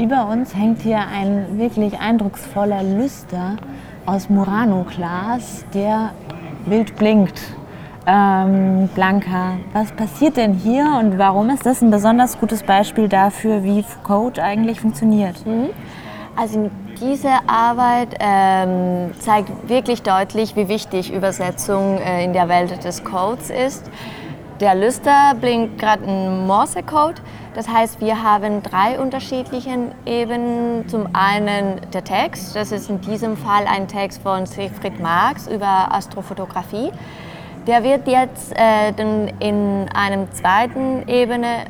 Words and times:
Über 0.00 0.28
uns 0.28 0.54
hängt 0.54 0.80
hier 0.80 1.00
ein 1.00 1.58
wirklich 1.58 2.00
eindrucksvoller 2.00 2.82
Lüster 2.82 3.56
aus 4.06 4.30
Murano-Glas, 4.30 5.66
der 5.74 6.12
wild 6.64 6.96
blinkt. 6.96 7.38
Ähm, 8.06 8.88
Blanca, 8.94 9.58
was 9.74 9.92
passiert 9.92 10.38
denn 10.38 10.54
hier 10.54 10.86
und 10.98 11.18
warum 11.18 11.50
ist 11.50 11.66
das 11.66 11.82
ein 11.82 11.90
besonders 11.90 12.40
gutes 12.40 12.62
Beispiel 12.62 13.08
dafür, 13.08 13.62
wie 13.62 13.84
Code 14.02 14.42
eigentlich 14.42 14.80
funktioniert? 14.80 15.44
Mhm. 15.44 15.68
Also 16.34 16.70
diese 16.98 17.32
Arbeit 17.46 18.16
ähm, 18.20 19.10
zeigt 19.18 19.68
wirklich 19.68 20.00
deutlich, 20.00 20.56
wie 20.56 20.68
wichtig 20.68 21.12
Übersetzung 21.12 21.98
äh, 21.98 22.24
in 22.24 22.32
der 22.32 22.48
Welt 22.48 22.84
des 22.84 23.04
Codes 23.04 23.50
ist. 23.50 23.90
Der 24.60 24.74
Lüster 24.74 25.34
blinkt 25.38 25.78
gerade 25.78 26.04
ein 26.04 26.46
Morse-Code. 26.46 27.20
Das 27.54 27.68
heißt, 27.68 28.00
wir 28.00 28.22
haben 28.22 28.62
drei 28.62 29.00
unterschiedliche 29.00 29.76
Ebenen. 30.06 30.88
Zum 30.88 31.08
einen 31.12 31.80
der 31.92 32.04
Text, 32.04 32.54
das 32.54 32.70
ist 32.70 32.88
in 32.88 33.00
diesem 33.00 33.36
Fall 33.36 33.66
ein 33.66 33.88
Text 33.88 34.22
von 34.22 34.46
Siegfried 34.46 35.00
Marx 35.00 35.48
über 35.48 35.92
Astrophotografie. 35.92 36.92
Der 37.66 37.82
wird 37.82 38.06
jetzt 38.06 38.56
äh, 38.56 38.90
in 39.40 39.88
einem 39.92 40.32
zweiten 40.32 41.08
Ebene 41.08 41.66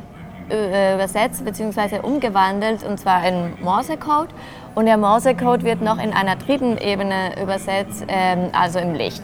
äh, 0.51 0.93
übersetzt 0.93 1.43
bzw. 1.43 1.99
umgewandelt, 1.99 2.83
und 2.83 2.99
zwar 2.99 3.25
in 3.27 3.53
Morse-Code. 3.61 4.29
Und 4.75 4.85
der 4.85 4.97
Morse-Code 4.97 5.63
wird 5.63 5.81
noch 5.81 6.01
in 6.01 6.13
einer 6.13 6.35
dritten 6.35 6.77
Ebene 6.77 7.41
übersetzt, 7.41 8.05
ähm, 8.07 8.49
also 8.53 8.79
im 8.79 8.93
Licht. 8.93 9.23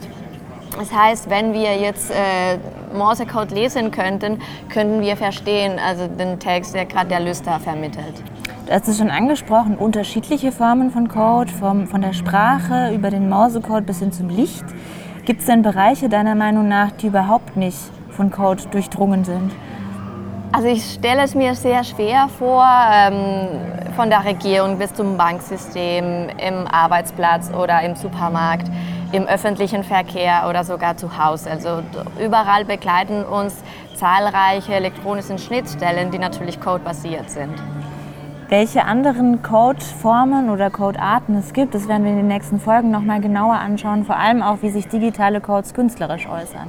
Das 0.78 0.92
heißt, 0.92 1.28
wenn 1.28 1.52
wir 1.52 1.76
jetzt 1.76 2.10
äh, 2.10 2.58
Morse-Code 2.96 3.52
lesen 3.52 3.90
könnten, 3.90 4.40
könnten 4.68 5.00
wir 5.00 5.16
verstehen, 5.16 5.78
also 5.84 6.06
den 6.06 6.38
Text, 6.38 6.72
der 6.74 6.86
gerade 6.86 7.08
der 7.08 7.20
Lüster 7.20 7.58
vermittelt. 7.58 8.22
Du 8.66 8.72
hast 8.72 8.86
es 8.86 8.98
schon 8.98 9.10
angesprochen, 9.10 9.76
unterschiedliche 9.76 10.52
Formen 10.52 10.90
von 10.92 11.08
Code, 11.08 11.50
vom, 11.50 11.88
von 11.88 12.00
der 12.00 12.12
Sprache 12.12 12.94
über 12.94 13.10
den 13.10 13.28
Morse-Code 13.28 13.82
bis 13.82 13.98
hin 13.98 14.12
zum 14.12 14.28
Licht. 14.28 14.64
Gibt 15.24 15.40
es 15.40 15.46
denn 15.46 15.62
Bereiche 15.62 16.08
deiner 16.08 16.36
Meinung 16.36 16.68
nach, 16.68 16.92
die 16.92 17.08
überhaupt 17.08 17.56
nicht 17.56 17.78
von 18.10 18.30
Code 18.30 18.62
durchdrungen 18.70 19.24
sind? 19.24 19.50
Also 20.52 20.68
ich 20.68 20.94
stelle 20.94 21.22
es 21.22 21.34
mir 21.34 21.54
sehr 21.54 21.82
schwer 21.82 22.28
vor, 22.38 22.64
ähm, 22.94 23.48
von 23.96 24.10
der 24.10 24.24
Regierung 24.24 24.78
bis 24.78 24.94
zum 24.94 25.16
Banksystem, 25.16 26.28
im 26.38 26.66
Arbeitsplatz 26.66 27.50
oder 27.52 27.82
im 27.82 27.96
Supermarkt 27.96 28.70
im 29.12 29.26
öffentlichen 29.26 29.84
Verkehr 29.84 30.46
oder 30.48 30.64
sogar 30.64 30.96
zu 30.96 31.18
Hause. 31.18 31.50
Also 31.50 31.82
überall 32.22 32.64
begleiten 32.64 33.24
uns 33.24 33.62
zahlreiche 33.94 34.74
elektronische 34.74 35.38
Schnittstellen, 35.38 36.10
die 36.10 36.18
natürlich 36.18 36.60
codebasiert 36.60 37.30
sind. 37.30 37.54
Welche 38.48 38.84
anderen 38.84 39.42
Codeformen 39.42 40.48
oder 40.48 40.70
Codearten 40.70 41.36
es 41.36 41.52
gibt, 41.52 41.74
das 41.74 41.86
werden 41.86 42.04
wir 42.04 42.12
in 42.12 42.16
den 42.16 42.28
nächsten 42.28 42.58
Folgen 42.58 42.90
nochmal 42.90 43.20
genauer 43.20 43.56
anschauen, 43.56 44.06
vor 44.06 44.16
allem 44.16 44.42
auch, 44.42 44.62
wie 44.62 44.70
sich 44.70 44.88
digitale 44.88 45.42
Codes 45.42 45.74
künstlerisch 45.74 46.26
äußern. 46.26 46.68